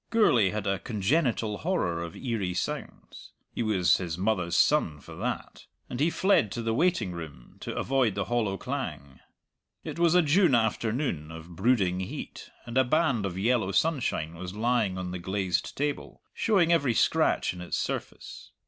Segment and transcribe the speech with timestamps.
[0.09, 5.67] Gourlay had a congenital horror of eerie sounds he was his mother's son for that
[5.91, 9.19] and he fled to the waiting room, to avoid the hollow clang.
[9.83, 14.55] It was a June afternoon, of brooding heat, and a band of yellow sunshine was
[14.55, 18.49] lying on the glazed table, showing every scratch in its surface.